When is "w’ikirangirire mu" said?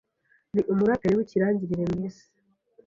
1.17-1.97